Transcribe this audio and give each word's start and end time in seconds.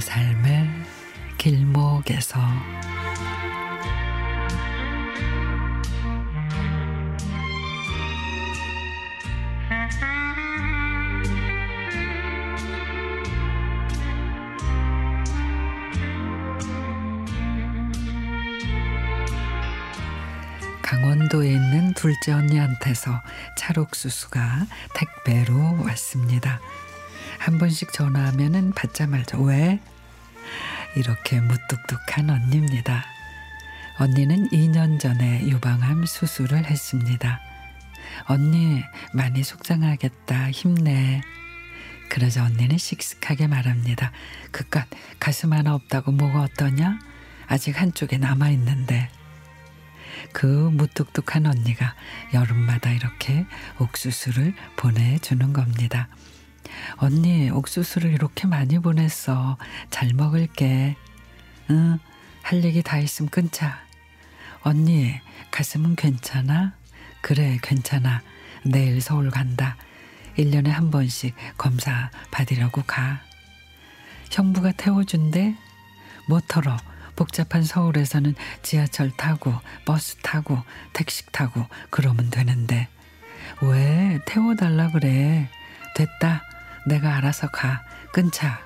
삶의 0.00 0.68
길목에서 1.38 2.38
강원도에 20.82 21.48
있는 21.48 21.92
둘째 21.94 22.32
언니한테서 22.32 23.20
찰옥수수가 23.56 24.66
택배로 24.94 25.82
왔습니다. 25.82 26.60
한 27.42 27.58
번씩 27.58 27.92
전화하면은 27.92 28.70
받자마자 28.72 29.36
왜? 29.36 29.80
이렇게 30.94 31.40
무뚝뚝한 31.40 32.30
언니입니다. 32.30 33.04
언니는 33.98 34.48
2년 34.50 35.00
전에 35.00 35.48
유방암 35.48 36.06
수술을 36.06 36.64
했습니다. 36.64 37.40
언니 38.26 38.80
많이 39.12 39.42
속상하겠다 39.42 40.52
힘내. 40.52 41.20
그러자 42.08 42.44
언니는 42.44 42.78
씩씩하게 42.78 43.48
말합니다. 43.48 44.12
그깟 44.52 44.86
가슴 45.18 45.52
하나 45.52 45.74
없다고 45.74 46.12
뭐가 46.12 46.42
어떠냐? 46.42 47.00
아직 47.48 47.80
한쪽에 47.80 48.18
남아 48.18 48.50
있는데. 48.50 49.10
그 50.32 50.46
무뚝뚝한 50.46 51.46
언니가 51.46 51.96
여름마다 52.34 52.92
이렇게 52.92 53.46
옥수수를 53.80 54.54
보내주는 54.76 55.52
겁니다. 55.52 56.08
언니 57.02 57.50
옥수수를 57.50 58.12
이렇게 58.12 58.46
많이 58.46 58.78
보냈어. 58.78 59.58
잘 59.90 60.12
먹을게. 60.14 60.94
응, 61.70 61.98
할 62.42 62.62
얘기 62.62 62.80
다 62.80 62.96
있으면 62.98 63.28
끊자. 63.28 63.80
언니 64.60 65.18
가슴은 65.50 65.96
괜찮아? 65.96 66.74
그래 67.20 67.58
괜찮아. 67.60 68.22
내일 68.64 69.00
서울 69.00 69.30
간다. 69.30 69.76
1년에 70.38 70.68
한 70.68 70.92
번씩 70.92 71.34
검사 71.58 72.08
받으려고 72.30 72.84
가. 72.84 73.20
형부가 74.30 74.70
태워준대? 74.70 75.56
뭐 76.28 76.40
털어? 76.46 76.76
복잡한 77.16 77.64
서울에서는 77.64 78.36
지하철 78.62 79.10
타고 79.10 79.52
버스 79.84 80.14
타고 80.22 80.56
택시 80.92 81.26
타고 81.32 81.66
그러면 81.90 82.30
되는데 82.30 82.88
왜 83.60 84.20
태워달라 84.24 84.90
그래 84.92 85.50
됐다 85.96 86.42
내가 86.86 87.16
알아서 87.16 87.48
가 87.50 87.82
끊자 88.12 88.60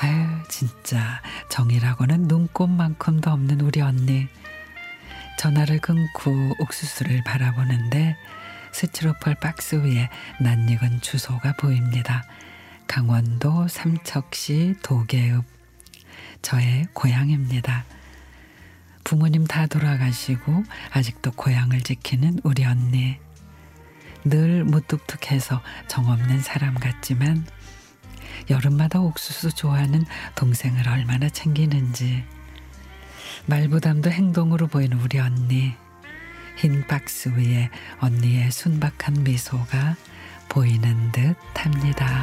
아유 0.00 0.26
진짜 0.48 1.20
정이라고는 1.48 2.28
눈곱만큼도 2.28 3.30
없는 3.30 3.60
우리 3.60 3.80
언니 3.80 4.28
전화를 5.38 5.80
끊고 5.80 6.52
옥수수를 6.60 7.22
바라보는데 7.24 8.16
스티로폴 8.72 9.36
박스 9.36 9.76
위에 9.76 10.08
낯익은 10.40 11.00
주소가 11.00 11.54
보입니다. 11.54 12.24
강원도 12.86 13.66
삼척시 13.68 14.76
도계읍 14.82 15.44
저의 16.42 16.86
고향입니다. 16.92 17.84
부모님 19.04 19.46
다 19.46 19.66
돌아가시고 19.66 20.64
아직도 20.92 21.32
고향을 21.32 21.80
지키는 21.80 22.40
우리 22.44 22.64
언니. 22.64 23.16
늘 24.28 24.64
무뚝뚝해서 24.64 25.62
정없는 25.86 26.40
사람 26.40 26.74
같지만 26.74 27.46
여름마다 28.50 29.00
옥수수 29.00 29.52
좋아하는 29.54 30.04
동생을 30.34 30.88
얼마나 30.88 31.28
챙기는지 31.28 32.24
말부담도 33.46 34.10
행동으로 34.10 34.66
보이는 34.66 34.98
우리 35.00 35.18
언니. 35.18 35.74
흰 36.58 36.84
박스 36.88 37.28
위에 37.28 37.70
언니의 38.00 38.50
순박한 38.50 39.22
미소가 39.22 39.96
보이는 40.48 41.12
듯 41.12 41.36
합니다. 41.54 42.17